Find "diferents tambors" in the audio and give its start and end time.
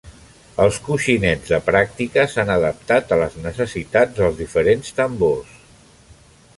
4.45-5.55